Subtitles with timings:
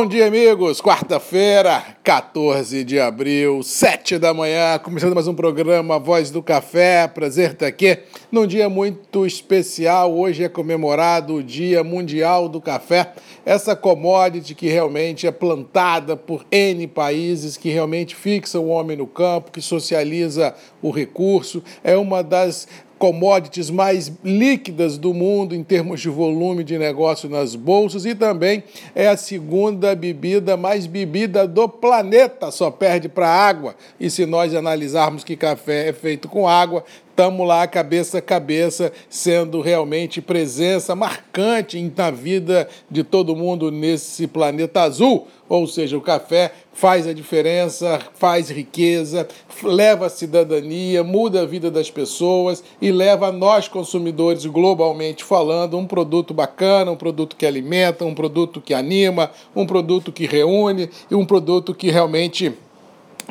[0.00, 0.80] Bom dia, amigos.
[0.80, 7.06] Quarta-feira, 14 de abril, 7 da manhã, começando mais um programa Voz do Café.
[7.06, 7.98] Prazer estar aqui
[8.32, 10.10] num dia muito especial.
[10.18, 13.12] Hoje é comemorado o Dia Mundial do Café,
[13.44, 19.06] essa commodity que realmente é plantada por N países, que realmente fixa o homem no
[19.06, 21.62] campo, que socializa o recurso.
[21.84, 22.66] É uma das
[23.00, 28.62] commodities mais líquidas do mundo em termos de volume de negócio nas bolsas e também
[28.94, 33.74] é a segunda bebida mais bebida do planeta, só perde para água.
[33.98, 38.92] E se nós analisarmos que café é feito com água, estamos lá cabeça a cabeça,
[39.08, 45.26] sendo realmente presença marcante na vida de todo mundo nesse planeta azul.
[45.48, 49.26] Ou seja, o café faz a diferença, faz riqueza,
[49.62, 55.76] leva a cidadania, muda a vida das pessoas e leva a nós, consumidores, globalmente falando,
[55.76, 60.88] um produto bacana, um produto que alimenta, um produto que anima, um produto que reúne
[61.10, 62.52] e um produto que realmente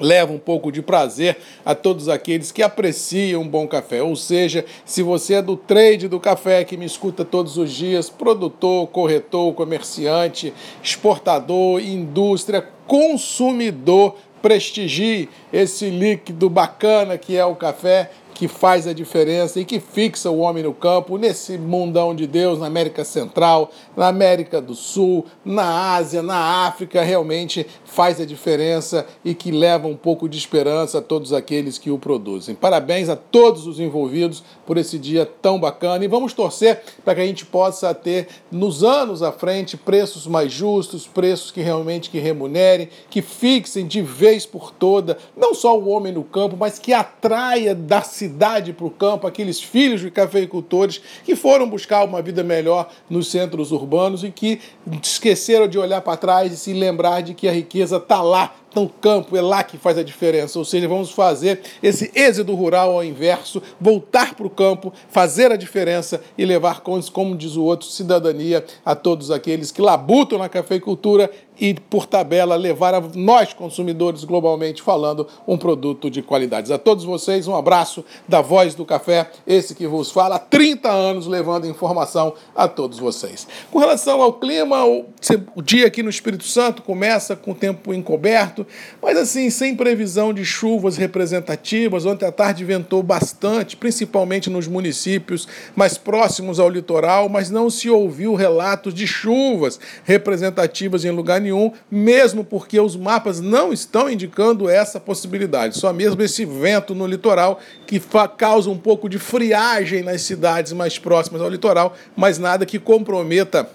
[0.00, 4.02] leva um pouco de prazer a todos aqueles que apreciam um bom café.
[4.02, 8.10] Ou seja, se você é do trade do café que me escuta todos os dias,
[8.10, 18.46] produtor, corretor, comerciante, exportador, indústria, consumidor, prestigie esse líquido bacana que é o café que
[18.46, 22.66] faz a diferença e que fixa o homem no campo nesse mundão de Deus, na
[22.66, 29.34] América Central, na América do Sul, na Ásia, na África, realmente faz a diferença e
[29.34, 32.54] que leva um pouco de esperança a todos aqueles que o produzem.
[32.54, 37.20] Parabéns a todos os envolvidos por esse dia tão bacana e vamos torcer para que
[37.22, 42.20] a gente possa ter nos anos à frente preços mais justos, preços que realmente que
[42.20, 46.92] remunerem, que fixem de vez por toda não só o homem no campo, mas que
[46.92, 52.20] atraia da cidade cidade para o campo, aqueles filhos de cafeicultores que foram buscar uma
[52.20, 54.60] vida melhor nos centros urbanos e que
[55.02, 58.88] esqueceram de olhar para trás e se lembrar de que a riqueza está lá no
[58.88, 60.58] campo, é lá que faz a diferença.
[60.58, 65.56] Ou seja, vamos fazer esse êxodo rural ao inverso, voltar para o campo, fazer a
[65.56, 71.30] diferença e levar, como diz o outro, cidadania a todos aqueles que labutam na cafeicultura
[71.60, 76.70] e, por tabela, levar a nós, consumidores, globalmente falando, um produto de qualidades.
[76.70, 80.88] A todos vocês, um abraço da Voz do Café, esse que vos fala há 30
[80.88, 83.48] anos, levando informação a todos vocês.
[83.70, 88.57] Com relação ao clima, o dia aqui no Espírito Santo começa com o tempo encoberto,
[89.02, 92.06] mas assim, sem previsão de chuvas representativas.
[92.06, 97.88] Ontem à tarde ventou bastante, principalmente nos municípios mais próximos ao litoral, mas não se
[97.90, 104.68] ouviu relatos de chuvas representativas em lugar nenhum, mesmo porque os mapas não estão indicando
[104.68, 105.78] essa possibilidade.
[105.78, 108.00] Só mesmo esse vento no litoral que
[108.36, 113.68] causa um pouco de friagem nas cidades mais próximas ao litoral, mas nada que comprometa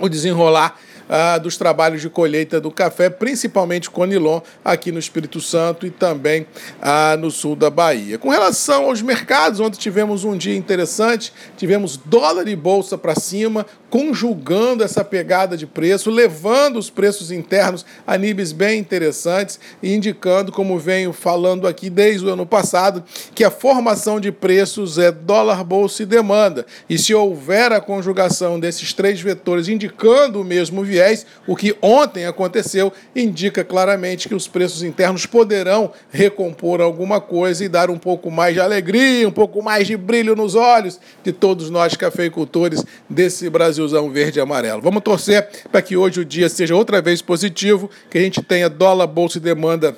[0.00, 0.78] o desenrolar
[1.08, 6.46] ah, dos trabalhos de colheita do café, principalmente Conilon, aqui no Espírito Santo e também
[6.80, 8.18] ah, no sul da Bahia.
[8.18, 13.66] Com relação aos mercados, ontem tivemos um dia interessante, tivemos dólar e bolsa para cima,
[13.88, 20.50] conjugando essa pegada de preço, levando os preços internos a níveis bem interessantes e indicando,
[20.50, 25.62] como venho falando aqui desde o ano passado, que a formação de preços é dólar,
[25.62, 26.66] bolsa e demanda.
[26.90, 30.95] E se houver a conjugação desses três vetores indicando o mesmo viés,
[31.46, 37.68] o que ontem aconteceu indica claramente que os preços internos poderão recompor alguma coisa e
[37.68, 41.70] dar um pouco mais de alegria, um pouco mais de brilho nos olhos de todos
[41.70, 44.80] nós cafeicultores desse Brasil Brasilzão verde e amarelo.
[44.80, 48.68] Vamos torcer para que hoje o dia seja outra vez positivo, que a gente tenha
[48.68, 49.96] dólar, bolsa e demanda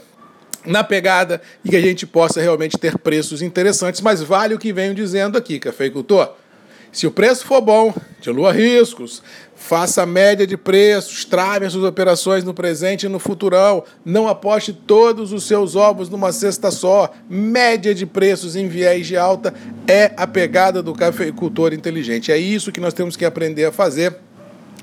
[0.67, 4.73] na pegada e que a gente possa realmente ter preços interessantes, mas vale o que
[4.73, 6.35] venho dizendo aqui, cafeicultor.
[6.91, 9.23] Se o preço for bom, dilua riscos,
[9.55, 14.27] faça a média de preços, trave as suas operações no presente e no futurão, não
[14.27, 17.13] aposte todos os seus ovos numa cesta só.
[17.29, 19.53] Média de preços em viés de alta
[19.87, 22.33] é a pegada do cafeicultor inteligente.
[22.33, 24.17] É isso que nós temos que aprender a fazer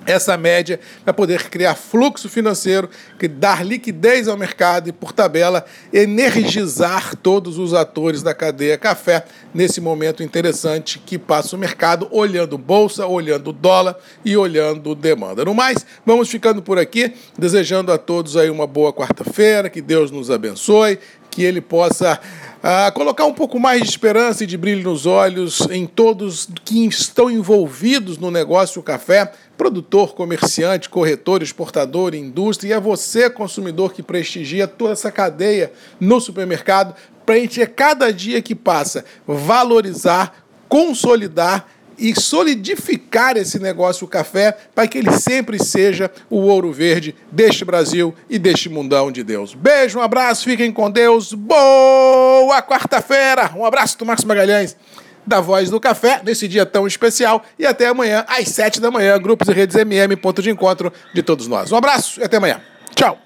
[0.05, 2.89] essa média para poder criar fluxo financeiro,
[3.27, 9.81] dar liquidez ao mercado e, por tabela, energizar todos os atores da cadeia café nesse
[9.81, 15.43] momento interessante que passa o mercado, olhando bolsa, olhando dólar e olhando demanda.
[15.43, 20.11] No mais, vamos ficando por aqui, desejando a todos aí uma boa quarta-feira, que Deus
[20.11, 20.99] nos abençoe,
[21.35, 22.17] que Ele possa
[22.63, 26.87] ah, colocar um pouco mais de esperança e de brilho nos olhos em todos que
[26.87, 34.01] estão envolvidos no negócio café, produtor, comerciante, corretor, exportador, indústria, e a você, consumidor, que
[34.01, 36.95] prestigia toda essa cadeia no supermercado,
[37.25, 41.67] para a gente, a cada dia que passa, valorizar, consolidar
[41.97, 47.65] e solidificar esse negócio o café para que ele sempre seja o ouro verde deste
[47.65, 49.53] Brasil e deste mundão de Deus.
[49.53, 51.33] Beijo, um abraço, fiquem com Deus.
[51.33, 53.51] Boa quarta-feira.
[53.55, 54.75] Um abraço do Marcos Magalhães
[55.25, 57.43] da Voz do Café, nesse dia tão especial.
[57.57, 61.23] E até amanhã, às sete da manhã, grupos e redes MM, ponto de encontro de
[61.23, 61.71] todos nós.
[61.71, 62.61] Um abraço e até amanhã.
[62.93, 63.24] Tchau.